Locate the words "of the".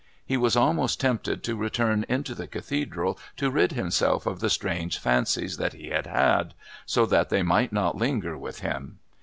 4.25-4.49